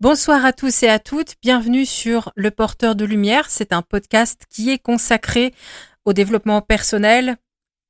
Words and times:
Bonsoir 0.00 0.46
à 0.46 0.54
tous 0.54 0.82
et 0.82 0.88
à 0.88 0.98
toutes, 0.98 1.34
bienvenue 1.42 1.84
sur 1.84 2.32
Le 2.34 2.50
Porteur 2.50 2.94
de 2.94 3.04
Lumière. 3.04 3.50
C'est 3.50 3.74
un 3.74 3.82
podcast 3.82 4.46
qui 4.48 4.70
est 4.70 4.78
consacré 4.78 5.52
au 6.06 6.14
développement 6.14 6.62
personnel, 6.62 7.36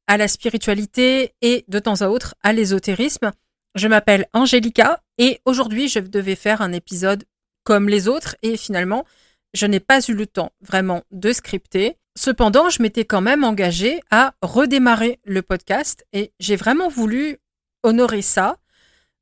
à 0.08 0.16
la 0.16 0.26
spiritualité 0.26 1.34
et 1.40 1.64
de 1.68 1.78
temps 1.78 2.00
à 2.00 2.08
autre 2.08 2.34
à 2.42 2.52
l'ésotérisme. 2.52 3.30
Je 3.76 3.86
m'appelle 3.86 4.26
Angélica 4.32 5.00
et 5.18 5.40
aujourd'hui 5.44 5.86
je 5.86 6.00
devais 6.00 6.34
faire 6.34 6.62
un 6.62 6.72
épisode 6.72 7.22
comme 7.62 7.88
les 7.88 8.08
autres 8.08 8.34
et 8.42 8.56
finalement 8.56 9.04
je 9.54 9.66
n'ai 9.66 9.78
pas 9.78 10.00
eu 10.08 10.14
le 10.14 10.26
temps 10.26 10.50
vraiment 10.62 11.04
de 11.12 11.32
scripter. 11.32 11.96
Cependant, 12.18 12.70
je 12.70 12.82
m'étais 12.82 13.04
quand 13.04 13.20
même 13.20 13.44
engagée 13.44 14.00
à 14.10 14.34
redémarrer 14.42 15.20
le 15.24 15.42
podcast 15.42 16.04
et 16.12 16.32
j'ai 16.40 16.56
vraiment 16.56 16.88
voulu 16.88 17.38
honorer 17.84 18.22
ça 18.22 18.56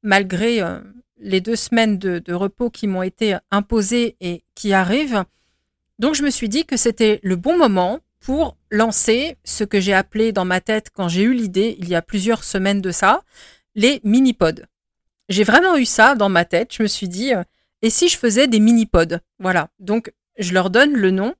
malgré 0.02 0.62
euh, 0.62 0.80
les 1.20 1.40
deux 1.40 1.56
semaines 1.56 1.98
de, 1.98 2.32
repos 2.32 2.70
qui 2.70 2.86
m'ont 2.86 3.02
été 3.02 3.36
imposées 3.50 4.16
et 4.20 4.44
qui 4.54 4.72
arrivent. 4.72 5.24
Donc 5.98 6.14
je 6.14 6.22
me 6.22 6.30
suis 6.30 6.48
dit 6.48 6.64
que 6.64 6.76
c'était 6.76 7.20
le 7.22 7.36
bon 7.36 7.56
moment 7.56 8.00
pour 8.20 8.56
lancer 8.70 9.36
ce 9.44 9.64
que 9.64 9.80
j'ai 9.80 9.94
appelé 9.94 10.32
dans 10.32 10.44
ma 10.44 10.60
tête 10.60 10.90
quand 10.92 11.08
j'ai 11.08 11.22
eu 11.22 11.34
l'idée 11.34 11.76
il 11.78 11.88
y 11.88 11.94
a 11.94 12.02
plusieurs 12.02 12.44
semaines 12.44 12.80
de 12.80 12.90
ça, 12.90 13.22
les 13.74 14.00
mini-pods. 14.04 14.64
J'ai 15.28 15.44
vraiment 15.44 15.76
eu 15.76 15.84
ça 15.84 16.14
dans 16.14 16.28
ma 16.28 16.44
tête. 16.44 16.74
Je 16.74 16.82
me 16.82 16.88
suis 16.88 17.08
dit, 17.08 17.34
euh, 17.34 17.42
et 17.82 17.90
si 17.90 18.08
je 18.08 18.18
faisais 18.18 18.46
des 18.46 18.60
mini-pods? 18.60 19.18
Voilà. 19.38 19.68
Donc 19.78 20.12
je 20.38 20.52
leur 20.52 20.70
donne 20.70 20.94
le 20.94 21.10
nom. 21.10 21.34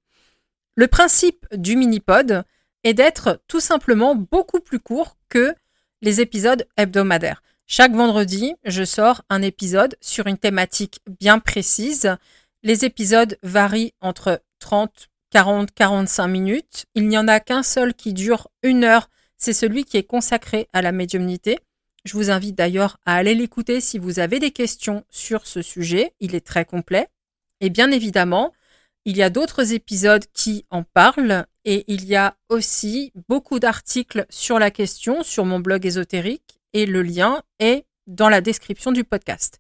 Le 0.75 0.87
principe 0.87 1.47
du 1.53 1.77
mini-pod 1.77 2.45
est 2.85 2.95
d'être 2.95 3.41
tout 3.49 3.61
simplement 3.61 4.15
beaucoup 4.15 4.61
plus 4.61 4.79
court 4.79 5.17
que 5.29 5.55
les 6.03 6.21
épisodes 6.21 6.67
hebdomadaires. 6.77 7.43
Chaque 7.71 7.93
vendredi, 7.93 8.55
je 8.65 8.83
sors 8.83 9.21
un 9.29 9.43
épisode 9.43 9.95
sur 10.01 10.27
une 10.27 10.39
thématique 10.39 11.01
bien 11.21 11.39
précise. 11.39 12.17
Les 12.63 12.87
épisodes 12.87 13.37
varient 13.43 13.93
entre 14.01 14.41
30, 14.59 15.11
40, 15.31 15.75
45 15.75 16.29
minutes. 16.29 16.87
Il 16.95 17.09
n'y 17.09 17.19
en 17.19 17.29
a 17.29 17.41
qu'un 17.41 17.63
seul 17.63 17.93
qui 17.93 18.15
dure 18.15 18.49
une 18.63 18.85
heure. 18.85 19.11
C'est 19.37 19.53
celui 19.53 19.85
qui 19.85 19.99
est 19.99 20.03
consacré 20.03 20.71
à 20.73 20.81
la 20.81 20.93
médiumnité. 20.93 21.59
Je 22.07 22.15
vous 22.15 22.31
invite 22.31 22.57
d'ailleurs 22.57 22.97
à 23.05 23.17
aller 23.17 23.35
l'écouter 23.35 23.83
si 23.83 23.99
vous 23.99 24.19
avez 24.19 24.39
des 24.39 24.51
questions 24.51 25.05
sur 25.11 25.47
ce 25.47 25.61
sujet. 25.61 26.15
Il 26.21 26.35
est 26.35 26.47
très 26.47 26.65
complet. 26.65 27.09
Et 27.61 27.69
bien 27.69 27.91
évidemment, 27.91 28.55
il 29.05 29.15
y 29.15 29.23
a 29.23 29.29
d'autres 29.29 29.75
épisodes 29.75 30.25
qui 30.33 30.65
en 30.71 30.85
parlent 30.85 31.45
et 31.67 31.85
il 31.87 32.07
y 32.07 32.17
a 32.17 32.35
aussi 32.49 33.13
beaucoup 33.29 33.59
d'articles 33.59 34.25
sur 34.31 34.59
la 34.59 34.71
question 34.71 35.23
sur 35.23 35.45
mon 35.45 35.61
blog 35.61 35.85
ésotérique 35.85 36.58
et 36.73 36.87
le 36.87 37.03
lien 37.03 37.43
est 37.59 37.85
dans 38.07 38.29
la 38.29 38.41
description 38.41 38.93
du 38.93 39.05
podcast. 39.05 39.59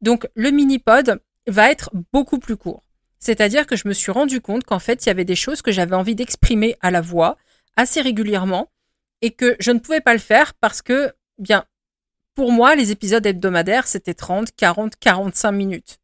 Donc 0.00 0.28
le 0.34 0.50
mini-pod 0.50 1.20
va 1.46 1.70
être 1.70 1.90
beaucoup 2.12 2.38
plus 2.38 2.56
court. 2.56 2.82
C'est-à-dire 3.18 3.66
que 3.66 3.76
je 3.76 3.88
me 3.88 3.94
suis 3.94 4.12
rendu 4.12 4.40
compte 4.40 4.64
qu'en 4.64 4.78
fait, 4.78 5.04
il 5.04 5.08
y 5.08 5.10
avait 5.10 5.24
des 5.24 5.36
choses 5.36 5.62
que 5.62 5.72
j'avais 5.72 5.96
envie 5.96 6.14
d'exprimer 6.14 6.76
à 6.80 6.90
la 6.90 7.00
voix 7.00 7.38
assez 7.76 8.02
régulièrement 8.02 8.70
et 9.22 9.30
que 9.30 9.56
je 9.60 9.70
ne 9.70 9.78
pouvais 9.78 10.02
pas 10.02 10.12
le 10.12 10.20
faire 10.20 10.52
parce 10.54 10.82
que, 10.82 11.14
bien, 11.38 11.64
pour 12.34 12.52
moi, 12.52 12.74
les 12.74 12.90
épisodes 12.90 13.24
hebdomadaires, 13.24 13.86
c'était 13.86 14.12
30, 14.12 14.54
40, 14.54 14.96
45 14.96 15.52
minutes. 15.52 16.00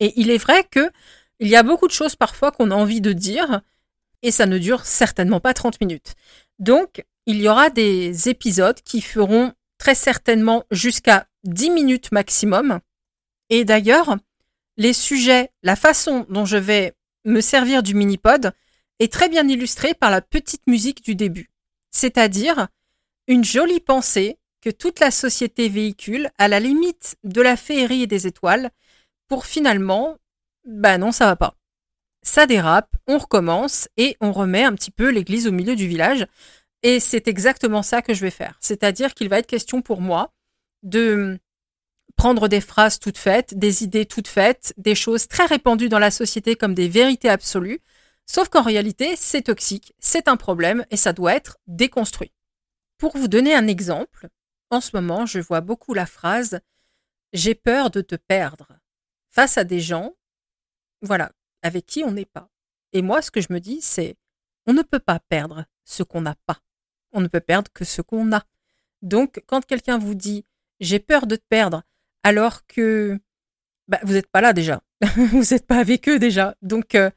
Et 0.00 0.14
il 0.16 0.30
est 0.30 0.38
vrai 0.38 0.64
que 0.64 0.90
il 1.40 1.48
y 1.48 1.56
a 1.56 1.62
beaucoup 1.62 1.86
de 1.86 1.92
choses 1.92 2.16
parfois 2.16 2.52
qu'on 2.52 2.70
a 2.70 2.74
envie 2.74 3.00
de 3.00 3.12
dire 3.12 3.60
et 4.22 4.30
ça 4.30 4.46
ne 4.46 4.56
dure 4.56 4.86
certainement 4.86 5.40
pas 5.40 5.52
30 5.52 5.80
minutes. 5.80 6.14
Donc, 6.58 7.04
il 7.26 7.42
y 7.42 7.48
aura 7.48 7.68
des 7.68 8.28
épisodes 8.28 8.80
qui 8.80 9.02
feront 9.02 9.52
très 9.78 9.94
certainement 9.94 10.64
jusqu'à 10.70 11.26
10 11.44 11.70
minutes 11.70 12.12
maximum. 12.12 12.80
Et 13.50 13.64
d'ailleurs, 13.64 14.16
les 14.76 14.92
sujets, 14.92 15.50
la 15.62 15.76
façon 15.76 16.26
dont 16.28 16.44
je 16.44 16.56
vais 16.56 16.94
me 17.24 17.40
servir 17.40 17.82
du 17.82 17.94
mini-pod 17.94 18.52
est 18.98 19.12
très 19.12 19.28
bien 19.28 19.46
illustrée 19.48 19.94
par 19.94 20.10
la 20.10 20.20
petite 20.20 20.66
musique 20.66 21.02
du 21.04 21.14
début. 21.14 21.50
C'est-à-dire 21.90 22.68
une 23.26 23.44
jolie 23.44 23.80
pensée 23.80 24.38
que 24.60 24.70
toute 24.70 25.00
la 25.00 25.10
société 25.10 25.68
véhicule 25.68 26.30
à 26.38 26.48
la 26.48 26.60
limite 26.60 27.16
de 27.24 27.42
la 27.42 27.56
féerie 27.56 28.02
et 28.02 28.06
des 28.06 28.26
étoiles 28.26 28.70
pour 29.28 29.46
finalement, 29.46 30.16
bah 30.64 30.98
non, 30.98 31.12
ça 31.12 31.26
va 31.26 31.36
pas. 31.36 31.54
Ça 32.22 32.46
dérape, 32.46 32.96
on 33.06 33.18
recommence 33.18 33.88
et 33.96 34.16
on 34.20 34.32
remet 34.32 34.64
un 34.64 34.74
petit 34.74 34.90
peu 34.90 35.10
l'église 35.10 35.46
au 35.46 35.52
milieu 35.52 35.76
du 35.76 35.86
village. 35.86 36.26
Et 36.84 37.00
c'est 37.00 37.28
exactement 37.28 37.82
ça 37.82 38.02
que 38.02 38.12
je 38.12 38.20
vais 38.20 38.30
faire. 38.30 38.58
C'est-à-dire 38.60 39.14
qu'il 39.14 39.30
va 39.30 39.38
être 39.38 39.46
question 39.46 39.80
pour 39.80 40.02
moi 40.02 40.34
de 40.82 41.40
prendre 42.14 42.46
des 42.46 42.60
phrases 42.60 42.98
toutes 42.98 43.16
faites, 43.16 43.58
des 43.58 43.84
idées 43.84 44.04
toutes 44.04 44.28
faites, 44.28 44.74
des 44.76 44.94
choses 44.94 45.26
très 45.26 45.46
répandues 45.46 45.88
dans 45.88 45.98
la 45.98 46.10
société 46.10 46.56
comme 46.56 46.74
des 46.74 46.88
vérités 46.88 47.30
absolues, 47.30 47.80
sauf 48.26 48.50
qu'en 48.50 48.60
réalité, 48.60 49.16
c'est 49.16 49.42
toxique, 49.42 49.94
c'est 49.98 50.28
un 50.28 50.36
problème 50.36 50.84
et 50.90 50.98
ça 50.98 51.14
doit 51.14 51.34
être 51.34 51.56
déconstruit. 51.66 52.32
Pour 52.98 53.16
vous 53.16 53.28
donner 53.28 53.54
un 53.54 53.66
exemple, 53.66 54.28
en 54.68 54.82
ce 54.82 54.90
moment, 54.94 55.24
je 55.24 55.40
vois 55.40 55.62
beaucoup 55.62 55.94
la 55.94 56.06
phrase 56.06 56.60
J'ai 57.32 57.54
peur 57.54 57.90
de 57.90 58.02
te 58.02 58.14
perdre 58.14 58.68
face 59.30 59.56
à 59.56 59.64
des 59.64 59.80
gens, 59.80 60.14
voilà, 61.00 61.32
avec 61.62 61.86
qui 61.86 62.04
on 62.04 62.12
n'est 62.12 62.26
pas. 62.26 62.50
Et 62.92 63.00
moi, 63.00 63.22
ce 63.22 63.30
que 63.30 63.40
je 63.40 63.52
me 63.54 63.58
dis, 63.58 63.80
c'est 63.80 64.16
on 64.66 64.74
ne 64.74 64.82
peut 64.82 65.00
pas 65.00 65.18
perdre 65.18 65.64
ce 65.84 66.02
qu'on 66.02 66.20
n'a 66.20 66.36
pas 66.46 66.60
on 67.14 67.20
ne 67.20 67.28
peut 67.28 67.40
perdre 67.40 67.70
que 67.72 67.84
ce 67.84 68.02
qu'on 68.02 68.32
a. 68.32 68.44
Donc, 69.02 69.42
quand 69.46 69.64
quelqu'un 69.64 69.98
vous 69.98 70.14
dit 70.14 70.44
j'ai 70.80 70.98
peur 70.98 71.26
de 71.26 71.36
te 71.36 71.44
perdre, 71.48 71.82
alors 72.22 72.66
que 72.66 73.18
bah, 73.88 74.00
vous 74.02 74.14
n'êtes 74.14 74.30
pas 74.30 74.40
là 74.40 74.52
déjà, 74.52 74.82
vous 75.16 75.44
n'êtes 75.50 75.66
pas 75.66 75.78
avec 75.78 76.08
eux 76.08 76.18
déjà, 76.18 76.56
donc 76.62 76.94
il 76.94 77.00
euh, 77.00 77.10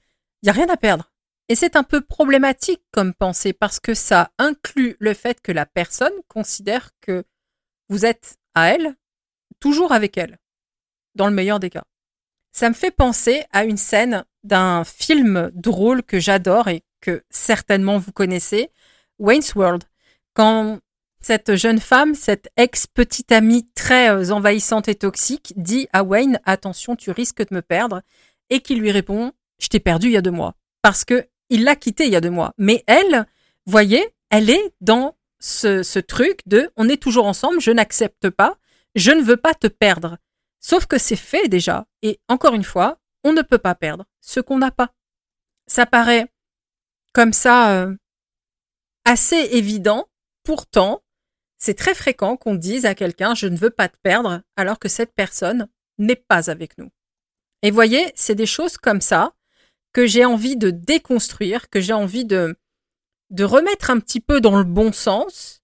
n'y 0.44 0.50
a 0.50 0.54
rien 0.54 0.70
à 0.70 0.78
perdre. 0.78 1.12
Et 1.50 1.56
c'est 1.56 1.76
un 1.76 1.84
peu 1.84 2.02
problématique 2.02 2.84
comme 2.92 3.14
pensée 3.14 3.54
parce 3.54 3.80
que 3.80 3.94
ça 3.94 4.32
inclut 4.38 4.98
le 5.00 5.14
fait 5.14 5.42
que 5.42 5.52
la 5.52 5.66
personne 5.66 6.14
considère 6.28 6.92
que 7.00 7.24
vous 7.90 8.06
êtes 8.06 8.38
à 8.54 8.74
elle, 8.74 8.96
toujours 9.60 9.94
avec 9.94 10.18
elle, 10.18 10.38
dans 11.16 11.28
le 11.28 11.34
meilleur 11.34 11.60
des 11.60 11.70
cas. 11.70 11.86
Ça 12.52 12.68
me 12.70 12.74
fait 12.74 12.92
penser 12.92 13.46
à 13.52 13.64
une 13.64 13.78
scène 13.78 14.26
d'un 14.44 14.84
film 14.84 15.52
drôle 15.54 16.04
que 16.04 16.20
j'adore 16.20 16.68
et 16.68 16.84
que 17.02 17.24
certainement 17.30 17.98
vous 17.98 18.12
connaissez, 18.12 18.72
Wayne's 19.20 19.56
World, 19.56 19.84
quand 20.34 20.80
cette 21.22 21.56
jeune 21.56 21.80
femme, 21.80 22.16
cette 22.16 22.50
ex-petite 22.58 23.32
amie 23.32 23.68
très 23.76 24.10
euh, 24.10 24.32
envahissante 24.32 24.88
et 24.88 24.96
toxique, 24.96 25.54
dit 25.56 25.88
à 25.94 26.04
Wayne 26.04 26.40
Attention, 26.46 26.96
tu 26.96 27.12
risques 27.12 27.48
de 27.48 27.56
me 27.56 27.62
perdre, 27.62 28.02
et 28.50 28.62
qui 28.62 28.76
lui 28.76 28.92
répond 28.92 29.34
Je 29.60 29.68
t'ai 29.68 29.80
perdu 29.80 30.08
il 30.08 30.14
y 30.14 30.18
a 30.18 30.22
deux 30.22 30.32
mois. 30.32 30.56
Parce 30.82 31.04
que 31.04 31.28
il 31.50 31.64
l'a 31.64 31.76
quitté 31.76 32.06
il 32.06 32.12
y 32.12 32.16
a 32.16 32.22
deux 32.22 32.30
mois. 32.30 32.54
Mais 32.58 32.84
elle, 32.88 33.26
voyez, 33.66 34.06
elle 34.30 34.50
est 34.50 34.74
dans 34.82 35.16
ce, 35.40 35.84
ce 35.84 36.00
truc 36.00 36.42
de 36.46 36.70
On 36.78 36.90
est 36.90 37.02
toujours 37.02 37.26
ensemble, 37.26 37.60
je 37.62 37.72
n'accepte 37.72 38.30
pas, 38.30 38.58
je 38.96 39.12
ne 39.12 39.22
veux 39.22 39.38
pas 39.38 39.54
te 39.54 39.68
perdre. 39.68 40.18
Sauf 40.60 40.86
que 40.86 40.98
c'est 40.98 41.16
fait 41.16 41.48
déjà. 41.48 41.86
Et 42.02 42.20
encore 42.28 42.54
une 42.54 42.64
fois, 42.64 43.00
on 43.24 43.34
ne 43.34 43.42
peut 43.42 43.58
pas 43.58 43.76
perdre 43.76 44.06
ce 44.22 44.40
qu'on 44.40 44.58
n'a 44.58 44.72
pas. 44.72 44.92
Ça 45.68 45.86
paraît 45.86 46.28
comme 47.14 47.34
ça 47.34 47.72
euh, 47.72 47.96
assez 49.08 49.38
évident. 49.52 50.10
Pourtant, 50.44 51.02
c'est 51.58 51.74
très 51.78 51.96
fréquent 51.96 52.36
qu'on 52.36 52.56
dise 52.56 52.86
à 52.86 52.94
quelqu'un 52.94 53.36
je 53.36 53.48
ne 53.48 53.58
veux 53.58 53.70
pas 53.70 53.88
te 53.88 53.98
perdre 54.04 54.42
alors 54.58 54.80
que 54.80 54.90
cette 54.90 55.14
personne 55.14 55.70
n'est 55.98 56.18
pas 56.18 56.50
avec 56.50 56.78
nous. 56.78 56.92
Et 57.64 57.72
voyez, 57.72 58.12
c'est 58.16 58.36
des 58.36 58.46
choses 58.46 58.78
comme 58.78 59.02
ça 59.02 59.34
que 59.94 60.06
j'ai 60.06 60.26
envie 60.26 60.58
de 60.58 60.70
déconstruire, 60.70 61.70
que 61.70 61.80
j'ai 61.80 61.94
envie 61.94 62.26
de, 62.26 62.56
de 63.30 63.44
remettre 63.44 63.90
un 63.90 64.00
petit 64.00 64.20
peu 64.20 64.42
dans 64.42 64.58
le 64.58 64.66
bon 64.66 64.92
sens, 64.92 65.64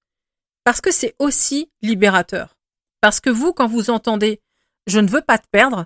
parce 0.64 0.82
que 0.82 0.92
c'est 0.92 1.14
aussi 1.20 1.70
libérateur. 1.82 2.58
Parce 3.02 3.20
que 3.20 3.30
vous, 3.30 3.54
quand 3.54 3.68
vous 3.68 3.90
entendez 3.90 4.42
je 4.88 5.00
ne 5.00 5.10
veux 5.10 5.22
pas 5.22 5.38
te 5.38 5.48
perdre, 5.50 5.86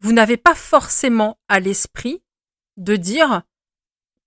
vous 0.00 0.12
n'avez 0.12 0.36
pas 0.36 0.54
forcément 0.54 1.38
à 1.48 1.60
l'esprit 1.60 2.22
de 2.76 2.96
dire 2.96 3.42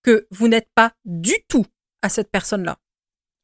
que 0.02 0.28
vous 0.32 0.48
n'êtes 0.48 0.70
pas 0.76 0.94
du 1.06 1.34
tout 1.48 1.66
cette 2.10 2.32
personne-là. 2.32 2.78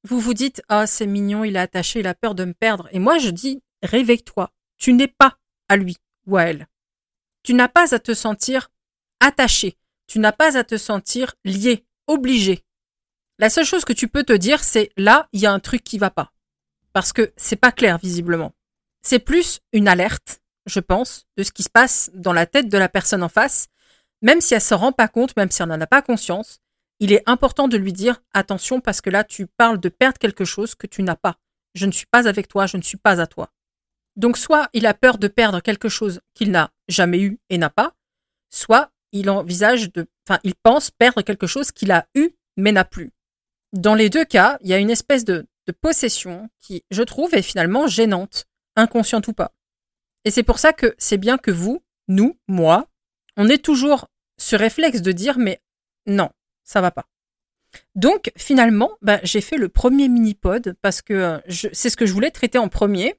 Vous 0.04 0.20
vous 0.20 0.34
dites 0.34 0.62
Ah, 0.70 0.88
c'est 0.88 1.08
mignon, 1.08 1.44
il 1.44 1.56
est 1.56 1.60
attaché, 1.60 2.00
il 2.00 2.08
a 2.08 2.14
peur 2.14 2.36
de 2.36 2.46
me 2.46 2.54
perdre. 2.54 2.88
Et 2.92 3.00
moi, 3.00 3.18
je 3.18 3.30
dis 3.30 3.62
Réveille-toi. 3.84 4.52
Tu 4.78 4.94
n'es 4.94 5.08
pas 5.08 5.38
à 5.68 5.76
lui 5.76 5.98
ou 6.26 6.38
à 6.38 6.44
elle. 6.44 6.68
Tu 7.44 7.54
n'as 7.54 7.68
pas 7.68 7.94
à 7.94 8.00
te 8.00 8.14
sentir 8.14 8.72
attaché. 9.20 9.78
Tu 10.08 10.20
n'as 10.20 10.32
pas 10.32 10.58
à 10.58 10.64
te 10.64 10.78
sentir 10.78 11.36
lié, 11.44 11.86
obligé. 12.08 12.64
La 13.38 13.50
seule 13.50 13.66
chose 13.66 13.86
que 13.86 13.94
tu 13.94 14.08
peux 14.08 14.24
te 14.24 14.34
dire, 14.34 14.64
c'est 14.64 14.92
là, 14.98 15.28
il 15.32 15.40
y 15.40 15.46
a 15.46 15.52
un 15.52 15.60
truc 15.60 15.84
qui 15.84 15.98
va 15.98 16.10
pas. 16.10 16.34
Parce 16.94 17.14
que 17.14 17.32
c'est 17.38 17.56
pas 17.56 17.72
clair, 17.72 17.98
visiblement. 17.98 18.54
C'est 19.02 19.20
plus 19.20 19.60
une 19.72 19.88
alerte, 19.88 20.42
je 20.66 20.80
pense, 20.80 21.26
de 21.38 21.44
ce 21.44 21.52
qui 21.52 21.64
se 21.64 21.70
passe 21.70 22.10
dans 22.14 22.34
la 22.34 22.46
tête 22.46 22.68
de 22.68 22.78
la 22.78 22.90
personne 22.90 23.24
en 23.24 23.30
face, 23.30 23.68
même 24.22 24.42
si 24.42 24.54
elle 24.54 24.62
se 24.62 24.74
rend 24.74 24.92
pas 24.92 25.08
compte, 25.08 25.36
même 25.38 25.52
si 25.52 25.62
elle 25.62 25.70
n'en 25.70 25.80
a 25.80 25.88
pas 25.88 26.02
conscience, 26.02 26.60
il 27.00 27.14
est 27.14 27.24
important 27.28 27.68
de 27.68 27.78
lui 27.78 27.94
dire 27.94 28.22
attention 28.34 28.82
parce 28.82 29.02
que 29.02 29.10
là 29.10 29.24
tu 29.24 29.48
parles 29.48 29.80
de 29.80 29.90
perdre 29.90 30.18
quelque 30.18 30.46
chose 30.46 30.76
que 30.76 30.88
tu 30.88 31.04
n'as 31.04 31.16
pas. 31.16 31.38
Je 31.76 31.86
ne 31.86 31.92
suis 31.92 32.08
pas 32.08 32.28
avec 32.28 32.48
toi, 32.48 32.66
je 32.66 32.78
ne 32.78 32.82
suis 32.82 32.98
pas 32.98 33.22
à 33.22 33.28
toi. 33.28 33.52
Donc 34.16 34.38
soit 34.38 34.70
il 34.74 34.86
a 34.86 34.94
peur 34.94 35.18
de 35.18 35.28
perdre 35.28 35.62
quelque 35.62 35.90
chose 35.90 36.20
qu'il 36.34 36.52
n'a 36.52 36.72
jamais 36.88 37.20
eu 37.22 37.40
et 37.50 37.58
n'a 37.58 37.70
pas, 37.70 37.96
soit 38.50 38.92
il 39.12 39.30
envisage 39.30 39.92
de, 39.92 40.08
enfin, 40.28 40.40
il 40.44 40.56
pense 40.56 40.92
perdre 40.92 41.22
quelque 41.22 41.48
chose 41.48 41.72
qu'il 41.72 41.92
a 41.92 42.08
eu 42.16 42.32
mais 42.58 42.72
n'a 42.72 42.86
plus. 42.86 43.12
Dans 43.72 43.96
les 43.96 44.10
deux 44.10 44.26
cas, 44.26 44.58
il 44.62 44.70
y 44.70 44.74
a 44.74 44.80
une 44.80 44.90
espèce 44.90 45.24
de, 45.24 45.48
de 45.68 45.72
possession 45.72 46.50
qui, 46.60 46.84
je 46.92 47.04
trouve, 47.04 47.34
est 47.36 47.42
finalement 47.42 47.88
gênante, 47.88 48.46
inconsciente 48.76 49.28
ou 49.28 49.34
pas. 49.34 49.54
Et 50.26 50.32
c'est 50.32 50.44
pour 50.44 50.60
ça 50.60 50.74
que 50.74 50.96
c'est 50.98 51.18
bien 51.18 51.38
que 51.38 51.52
vous, 51.52 51.82
nous, 52.08 52.38
moi, 52.48 52.88
on 53.38 53.48
ait 53.48 53.60
toujours 53.60 54.08
ce 54.38 54.56
réflexe 54.56 55.02
de 55.02 55.12
dire 55.12 55.38
mais 55.38 55.62
non, 56.06 56.30
ça 56.70 56.82
va 56.82 56.92
pas. 56.92 57.08
Donc 57.96 58.32
finalement, 58.38 58.92
bah, 59.02 59.20
j'ai 59.24 59.42
fait 59.42 59.58
le 59.58 59.70
premier 59.70 60.08
mini-pod 60.08 60.76
parce 60.84 61.02
que 61.02 61.14
euh, 61.14 61.40
c'est 61.74 61.90
ce 61.90 61.98
que 61.98 62.06
je 62.06 62.14
voulais 62.14 62.30
traiter 62.30 62.60
en 62.60 62.70
premier. 62.70 63.16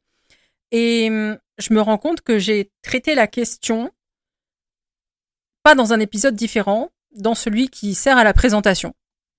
Et 0.70 1.08
hum, 1.10 1.36
je 1.58 1.74
me 1.74 1.80
rends 1.80 1.98
compte 1.98 2.20
que 2.20 2.38
j'ai 2.38 2.70
traité 2.82 3.16
la 3.16 3.26
question 3.26 3.90
pas 5.64 5.74
dans 5.74 5.92
un 5.92 6.00
épisode 6.00 6.36
différent, 6.36 6.90
dans 7.10 7.34
celui 7.34 7.68
qui 7.68 7.94
sert 7.94 8.16
à 8.16 8.24
la 8.24 8.32
présentation. 8.32 8.94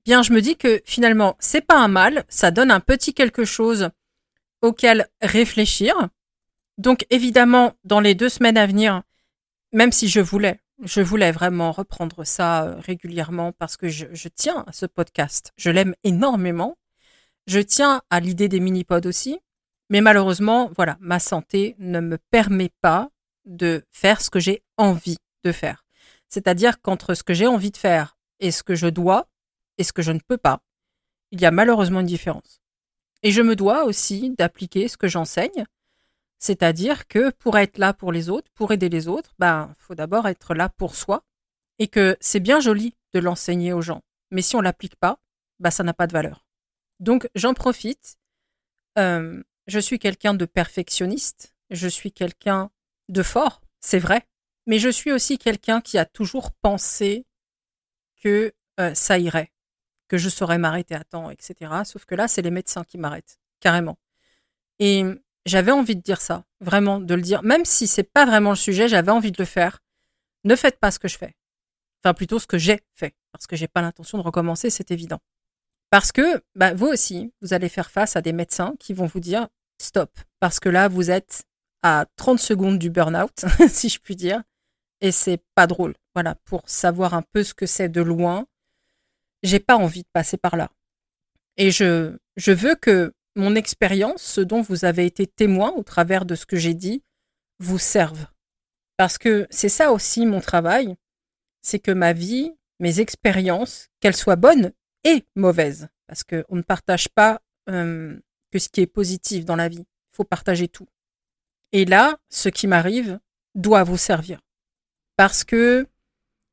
Bien, 0.06 0.22
je 0.24 0.34
me 0.34 0.42
dis 0.42 0.56
que 0.57 0.81
finalement, 0.86 1.36
c'est 1.40 1.66
pas 1.66 1.78
un 1.78 1.88
mal, 1.88 2.25
ça 2.28 2.52
donne 2.52 2.69
un 2.69 2.81
petit 2.81 3.14
quelque 3.14 3.46
chose 3.46 3.90
auquel 4.62 5.07
réfléchir. 5.22 5.96
Donc 6.78 7.06
évidemment, 7.10 7.74
dans 7.86 8.02
les 8.02 8.14
deux 8.14 8.30
semaines 8.30 8.57
à 8.57 8.68
venir, 8.68 9.04
même 9.72 9.94
si 9.94 10.10
je 10.10 10.19
voulais, 10.19 10.60
je 10.83 11.01
voulais 11.01 11.31
vraiment 11.31 11.72
reprendre 11.72 12.24
ça 12.24 12.63
euh, 12.63 12.80
régulièrement 12.80 13.51
parce 13.51 13.78
que 13.78 13.88
je, 13.88 14.07
je 14.12 14.28
tiens 14.28 14.63
à 14.68 14.74
ce 14.74 14.86
podcast. 14.86 15.51
Je 15.57 15.69
l'aime 15.69 15.95
énormément. 16.04 16.78
Je 17.48 17.60
tiens 17.60 18.01
à 18.10 18.19
l'idée 18.19 18.48
des 18.48 18.60
mini-pods 18.60 19.07
aussi. 19.07 19.39
Mais 19.89 20.01
malheureusement, 20.01 20.72
voilà, 20.75 20.98
ma 21.01 21.19
santé 21.19 21.75
ne 21.78 22.00
me 22.00 22.18
permet 22.18 22.72
pas 22.81 23.10
de 23.45 23.83
faire 23.92 24.22
ce 24.22 24.30
que 24.30 24.39
j'ai 24.39 24.63
envie 24.78 25.18
de 25.44 25.51
faire. 25.51 25.86
C'est-à-dire 26.30 26.81
qu'entre 26.81 27.13
ce 27.13 27.24
que 27.24 27.33
j'ai 27.33 27.48
envie 27.48 27.72
de 27.72 27.78
faire 27.78 28.18
et 28.39 28.51
ce 28.51 28.63
que 28.63 28.75
je 28.75 28.88
dois 28.88 29.28
et 29.78 29.83
ce 29.83 29.92
que 29.92 30.01
je 30.01 30.12
ne 30.12 30.19
peux 30.25 30.38
pas, 30.38 30.62
il 31.31 31.42
y 31.42 31.45
a 31.45 31.51
malheureusement 31.51 32.00
une 32.00 32.06
différence. 32.06 32.62
Et 33.24 33.31
je 33.31 33.42
me 33.42 33.56
dois 33.56 33.83
aussi 33.83 34.31
d'appliquer 34.38 34.88
ce 34.88 34.98
que 34.98 35.07
j'enseigne 35.07 35.66
c'est-à-dire 36.42 37.08
que 37.08 37.30
pour 37.30 37.60
être 37.60 37.78
là 37.78 37.94
pour 37.94 38.12
les 38.12 38.28
autres, 38.28 38.50
pour 38.56 38.72
aider 38.72 38.90
les 38.90 39.08
autres, 39.08 39.36
ben, 39.38 39.76
faut 39.78 39.94
d'abord 39.94 40.28
être 40.28 40.56
là 40.56 40.70
pour 40.70 40.96
soi. 40.96 41.24
Et 41.78 41.88
que 41.88 42.18
c'est 42.20 42.40
bien 42.40 42.60
joli 42.60 42.96
de 43.14 43.20
l'enseigner 43.20 43.74
aux 43.74 43.84
gens. 43.84 44.02
Mais 44.32 44.42
si 44.42 44.56
on 44.56 44.62
l'applique 44.62 44.96
pas, 44.96 45.20
ben, 45.60 45.70
ça 45.70 45.84
n'a 45.84 45.94
pas 45.94 46.08
de 46.08 46.14
valeur. 46.14 46.48
Donc, 47.00 47.30
j'en 47.36 47.54
profite. 47.54 48.18
Euh, 48.98 49.44
je 49.68 49.80
suis 49.80 50.00
quelqu'un 50.00 50.34
de 50.34 50.46
perfectionniste. 50.46 51.54
Je 51.70 51.88
suis 51.88 52.12
quelqu'un 52.12 52.72
de 53.08 53.22
fort. 53.22 53.62
C'est 53.80 54.00
vrai. 54.00 54.28
Mais 54.66 54.80
je 54.80 54.90
suis 54.90 55.12
aussi 55.12 55.38
quelqu'un 55.38 55.80
qui 55.80 56.00
a 56.00 56.06
toujours 56.06 56.52
pensé 56.54 57.28
que 58.24 58.52
euh, 58.80 58.96
ça 58.96 59.20
irait, 59.20 59.52
que 60.08 60.18
je 60.18 60.30
saurais 60.30 60.58
m'arrêter 60.58 60.96
à 60.96 61.04
temps, 61.04 61.30
etc. 61.30 61.72
Sauf 61.86 62.06
que 62.06 62.16
là, 62.16 62.28
c'est 62.28 62.42
les 62.42 62.52
médecins 62.52 62.84
qui 62.84 62.98
m'arrêtent, 62.98 63.40
carrément. 63.60 64.00
Et 64.80 65.06
j'avais 65.46 65.72
envie 65.72 65.96
de 65.96 66.02
dire 66.02 66.22
ça, 66.22 66.44
vraiment 66.60 67.00
de 67.00 67.16
le 67.16 67.22
dire, 67.22 67.44
même 67.44 67.66
si 67.66 67.88
c'est 67.88 68.04
pas 68.04 68.26
vraiment 68.26 68.52
le 68.52 68.56
sujet, 68.56 68.88
j'avais 68.88 69.12
envie 69.12 69.32
de 69.32 69.42
le 69.42 69.46
faire. 69.46 69.80
Ne 70.44 70.56
faites 70.56 70.80
pas 70.80 70.92
ce 70.92 71.00
que 71.00 71.08
je 71.08 71.18
fais. 71.18 71.36
Enfin, 72.04 72.14
plutôt 72.14 72.40
ce 72.40 72.48
que 72.48 72.58
j'ai 72.58 72.82
fait, 72.96 73.14
parce 73.32 73.48
que 73.48 73.56
j'ai 73.56 73.68
pas 73.68 73.82
l'intention 73.82 74.18
de 74.18 74.24
recommencer, 74.24 74.70
c'est 74.70 74.92
évident. 74.92 75.20
Parce 75.90 76.12
que, 76.12 76.42
bah, 76.56 76.74
vous 76.74 76.88
aussi, 76.88 77.34
vous 77.42 77.54
allez 77.54 77.70
faire 77.70 77.92
face 77.92 78.16
à 78.16 78.22
des 78.22 78.34
médecins 78.34 78.74
qui 78.80 78.94
vont 78.94 79.06
vous 79.06 79.20
dire 79.20 79.48
stop, 79.80 80.12
parce 80.40 80.60
que 80.60 80.70
là, 80.70 80.88
vous 80.88 81.12
êtes 81.12 81.44
à 81.84 82.06
30 82.16 82.40
secondes 82.40 82.80
du 82.80 82.90
burn-out, 82.90 83.46
si 83.70 83.90
je 83.90 84.00
puis 84.00 84.16
dire, 84.16 84.42
et 85.02 85.12
c'est 85.12 85.42
pas 85.56 85.68
drôle. 85.68 85.96
Voilà, 86.14 86.36
pour 86.46 86.62
savoir 86.70 87.14
un 87.14 87.22
peu 87.22 87.44
ce 87.44 87.54
que 87.54 87.66
c'est 87.66 87.90
de 87.90 88.02
loin, 88.02 88.46
j'ai 89.44 89.60
pas 89.60 89.76
envie 89.76 90.04
de 90.04 90.10
passer 90.14 90.38
par 90.38 90.56
là. 90.56 90.70
Et 91.58 91.72
je, 91.72 92.18
je 92.38 92.52
veux 92.52 92.76
que 92.76 93.14
mon 93.36 93.56
expérience, 93.56 94.22
ce 94.22 94.42
dont 94.42 94.62
vous 94.62 94.86
avez 94.86 95.06
été 95.06 95.28
témoin 95.28 95.72
au 95.72 95.83
travers 95.83 96.25
de 96.25 96.36
ce 96.36 96.45
que 96.45 96.57
j'ai 96.57 96.74
dit, 96.74 97.04
vous 97.60 97.80
serve. 97.80 98.25
Parce 98.98 99.18
que 99.18 99.48
c'est 99.50 99.69
ça 99.69 99.92
aussi 99.92 100.25
mon 100.25 100.42
travail, 100.42 100.95
c'est 101.62 101.80
que 101.80 101.92
ma 101.92 102.13
vie, 102.13 102.54
mes 102.80 103.00
expériences, 103.00 103.88
qu'elles 104.00 104.16
soient 104.16 104.36
bonnes 104.36 104.72
et 105.04 105.25
mauvaises, 105.36 105.88
parce 106.07 106.24
qu'on 106.24 106.56
ne 106.56 106.62
partage 106.62 107.10
pas 107.10 107.42
que 107.68 108.60
ce 108.60 108.69
qui 108.69 108.81
est 108.81 108.88
positif 108.88 109.45
dans 109.45 109.56
la 109.56 109.69
vie, 109.69 109.86
il 109.86 110.16
faut 110.16 110.24
partager 110.24 110.68
tout. 110.68 110.88
Et 111.72 111.86
là, 111.86 112.18
ce 112.30 112.50
qui 112.50 112.68
m'arrive 112.68 113.19
doit 113.56 113.83
vous 113.83 113.98
servir. 113.98 114.42
Parce 115.16 115.44
que 115.44 115.88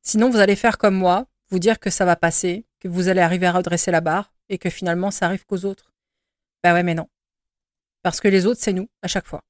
sinon, 0.03 0.31
vous 0.31 0.39
allez 0.39 0.55
faire 0.55 0.79
comme 0.79 0.95
moi, 0.95 1.27
vous 1.51 1.59
dire 1.59 1.81
que 1.81 1.91
ça 1.91 2.05
va 2.05 2.15
passer, 2.15 2.67
que 2.79 2.87
vous 2.87 3.09
allez 3.09 3.21
arriver 3.21 3.47
à 3.47 3.53
redresser 3.53 3.91
la 3.91 4.01
barre, 4.01 4.33
et 4.49 4.59
que 4.59 4.71
finalement, 4.71 5.11
ça 5.11 5.27
arrive 5.27 5.45
qu'aux 5.45 5.65
autres. 5.65 5.88
Bah 6.63 6.75
ouais, 6.75 6.83
mais 6.83 6.95
non. 6.95 7.09
Parce 8.03 8.21
que 8.21 8.29
les 8.29 8.47
autres, 8.47 8.61
c'est 8.61 8.73
nous, 8.73 8.89
à 9.03 9.09
chaque 9.09 9.27
fois. 9.27 9.45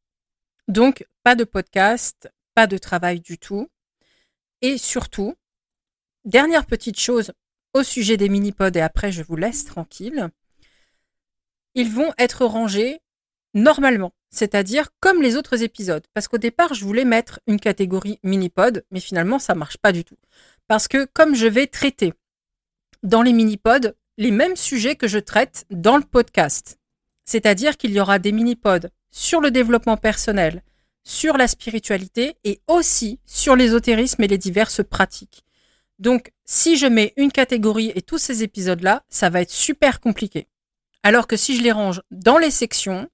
Donc, 0.69 1.06
pas 1.22 1.34
de 1.34 1.44
podcast, 1.44 2.31
pas 2.55 2.66
de 2.66 2.78
travail 2.78 3.20
du 3.20 3.38
tout. 3.38 3.69
Et 4.60 4.78
surtout, 4.78 5.34
dernière 6.25 6.66
petite 6.66 6.99
chose 6.99 7.32
au 7.75 7.82
sujet 7.82 8.16
des 8.16 8.28
mini-pods, 8.28 8.76
et 8.76 8.81
après 8.81 9.12
je 9.12 9.22
vous 9.22 9.37
laisse 9.37 9.64
tranquille. 9.64 10.28
Ils 11.75 11.90
vont 11.90 12.12
être 12.19 12.44
rangés 12.44 13.00
normalement, 13.54 14.12
c'est-à-dire 14.31 14.88
comme 15.00 15.22
les 15.22 15.37
autres 15.37 15.62
épisodes. 15.62 16.04
Parce 16.14 16.28
qu'au 16.28 16.38
départ, 16.38 16.75
je 16.75 16.84
voulais 16.84 17.04
mettre 17.04 17.40
une 17.46 17.61
catégorie 17.61 18.19
mini-pod, 18.22 18.84
mais 18.90 19.00
finalement, 19.00 19.38
ça 19.38 19.54
marche 19.54 19.78
pas 19.78 19.93
du 19.93 20.04
tout. 20.04 20.19
Parce 20.66 20.88
que 20.88 21.06
comme 21.06 21.34
je 21.34 21.46
vais 21.46 21.66
traiter 21.66 22.12
dans 23.02 23.22
les 23.22 23.32
mini-pods 23.32 23.94
les 24.16 24.31
mêmes 24.32 24.56
sujets 24.56 24.96
que 24.96 25.06
je 25.06 25.19
traite 25.19 25.64
dans 25.70 25.96
le 25.96 26.02
podcast, 26.02 26.78
c'est-à-dire 27.28 27.76
qu'il 27.76 27.90
y 27.90 28.00
aura 28.00 28.19
des 28.19 28.32
mini-pods 28.32 28.88
sur 29.10 29.42
le 29.42 29.50
développement 29.50 29.98
personnel, 29.98 30.62
sur 31.04 31.36
la 31.36 31.46
spiritualité 31.46 32.38
et 32.42 32.62
aussi 32.69 33.20
sur 33.26 33.54
l'ésotérisme 33.54 34.22
et 34.22 34.28
les 34.28 34.38
diverses 34.38 34.82
pratiques. 34.82 35.44
Donc, 35.98 36.32
si 36.46 36.78
je 36.78 36.86
mets 36.86 37.12
une 37.19 37.30
catégorie 37.30 37.92
et 37.94 38.00
tous 38.00 38.16
ces 38.16 38.42
épisodes-là, 38.42 39.04
ça 39.10 39.28
va 39.28 39.42
être 39.42 39.50
super 39.50 40.00
compliqué. 40.00 40.48
Alors 41.02 41.26
que 41.26 41.36
si 41.36 41.54
je 41.54 41.62
les 41.62 41.70
range 41.70 42.00
dans 42.10 42.38
les 42.38 42.50
sections 42.50 43.10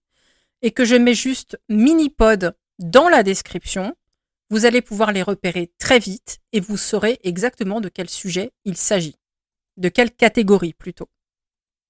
et 0.62 0.70
que 0.70 0.84
je 0.84 0.94
mets 0.94 1.14
juste 1.14 1.58
mini-pod 1.68 2.56
dans 2.78 3.08
la 3.08 3.24
description, 3.24 3.96
vous 4.48 4.64
allez 4.64 4.80
pouvoir 4.80 5.10
les 5.10 5.22
repérer 5.22 5.72
très 5.80 5.98
vite 5.98 6.38
et 6.52 6.60
vous 6.60 6.76
saurez 6.76 7.18
exactement 7.24 7.80
de 7.80 7.88
quel 7.88 8.08
sujet 8.08 8.52
il 8.64 8.76
s'agit. 8.76 9.16
De 9.76 9.88
quelle 9.88 10.12
catégorie 10.12 10.72
plutôt. 10.72 11.08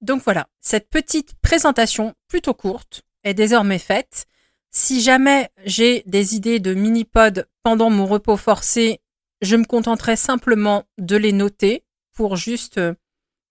Donc 0.00 0.22
voilà, 0.22 0.48
cette 0.60 0.90
petite 0.90 1.34
présentation 1.40 2.14
plutôt 2.28 2.54
courte 2.54 3.02
est 3.22 3.34
désormais 3.34 3.78
faite. 3.78 4.26
Si 4.70 5.00
jamais 5.00 5.50
j'ai 5.64 6.02
des 6.06 6.34
idées 6.34 6.60
de 6.60 6.74
mini-pod 6.74 7.48
pendant 7.62 7.90
mon 7.90 8.06
repos 8.06 8.36
forcé, 8.36 9.00
je 9.40 9.56
me 9.56 9.64
contenterai 9.64 10.16
simplement 10.16 10.84
de 10.98 11.16
les 11.16 11.32
noter 11.32 11.84
pour 12.12 12.36
juste 12.36 12.78
euh, 12.78 12.94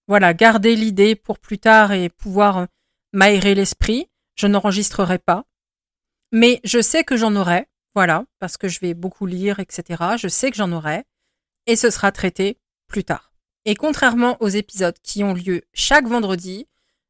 voilà, 0.07 0.33
garder 0.33 0.75
l'idée 0.75 1.15
pour 1.15 1.39
plus 1.39 1.59
tard 1.59 1.91
et 1.91 2.09
pouvoir 2.09 2.57
euh, 2.57 2.65
m'aérer 3.13 3.55
l'esprit. 3.55 4.09
Je 4.35 4.47
n'enregistrerai 4.47 5.19
pas. 5.19 5.45
Mais 6.31 6.59
je 6.63 6.81
sais 6.81 7.03
que 7.03 7.15
j'en 7.15 7.35
aurai, 7.35 7.67
voilà, 7.93 8.25
parce 8.39 8.57
que 8.57 8.67
je 8.67 8.79
vais 8.79 8.95
beaucoup 8.95 9.25
lire, 9.25 9.59
etc. 9.59 10.03
Je 10.17 10.27
sais 10.27 10.49
que 10.49 10.57
j'en 10.57 10.71
aurai. 10.71 11.03
Et 11.67 11.75
ce 11.75 11.89
sera 11.89 12.11
traité 12.11 12.57
plus 12.87 13.03
tard. 13.03 13.32
Et 13.65 13.75
contrairement 13.75 14.37
aux 14.41 14.49
épisodes 14.49 14.97
qui 15.03 15.23
ont 15.23 15.33
lieu 15.33 15.63
chaque 15.73 16.07
vendredi, 16.07 16.67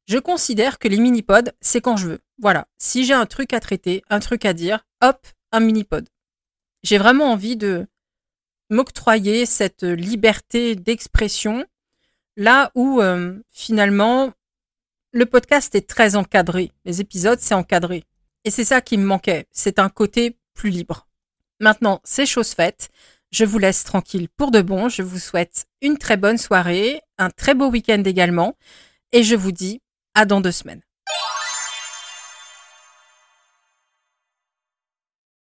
je 0.08 0.18
considère 0.18 0.80
que 0.80 0.88
les 0.88 1.00
mini-pods, 1.00 1.52
c'est 1.62 1.82
quand 1.82 1.98
je 1.98 2.08
veux. 2.08 2.20
Voilà. 2.40 2.68
Si 2.78 3.06
j'ai 3.06 3.14
un 3.14 3.26
truc 3.26 3.54
à 3.54 3.60
traiter, 3.60 4.04
un 4.10 4.20
truc 4.20 4.46
à 4.46 4.54
dire, 4.54 4.86
hop, 5.02 5.26
un 5.52 5.60
mini-pod. 5.60 6.08
J'ai 6.84 6.98
vraiment 6.98 7.32
envie 7.32 7.56
de 7.56 7.88
m'octroyer 8.70 9.46
cette 9.46 9.84
liberté 9.84 10.76
d'expression 10.76 11.66
là 12.36 12.72
où 12.76 13.02
euh, 13.02 13.40
finalement 13.50 14.34
le 15.12 15.26
podcast 15.26 15.76
est 15.76 15.88
très 15.88 16.16
encadré. 16.16 16.72
Les 16.86 17.00
épisodes, 17.00 17.40
c'est 17.40 17.54
encadré. 17.54 18.04
Et 18.46 18.50
c'est 18.50 18.66
ça 18.66 18.82
qui 18.82 18.98
me 18.98 19.06
manquait. 19.06 19.46
C'est 19.52 19.78
un 19.80 19.90
côté 19.90 20.38
plus 20.54 20.72
libre. 20.72 21.08
Maintenant, 21.60 22.02
c'est 22.04 22.26
chose 22.26 22.50
faite. 22.50 22.90
Je 23.34 23.46
vous 23.46 23.58
laisse 23.58 23.84
tranquille 23.84 24.28
pour 24.38 24.52
de 24.52 24.62
bon. 24.62 24.90
Je 24.90 25.02
vous 25.02 25.18
souhaite 25.18 25.66
une 25.82 25.98
très 25.98 26.18
bonne 26.18 26.38
soirée, 26.38 27.02
un 27.18 27.32
très 27.32 27.56
beau 27.56 27.68
week-end 27.68 28.04
également. 28.06 28.56
Et 29.12 29.24
je 29.24 29.36
vous 29.36 29.52
dis 29.52 29.82
à 30.14 30.26
dans 30.26 30.40
deux 30.40 30.52
semaines. 30.52 30.84